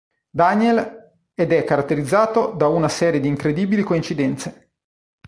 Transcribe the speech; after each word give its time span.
Daniel 0.31 1.13
ed 1.35 1.51
è 1.51 1.63
caratterizzato 1.63 2.53
da 2.53 2.67
una 2.67 2.89
serie 2.89 3.19
di 3.19 3.27
incredibili 3.27 3.83
coincidenze. 3.83 4.71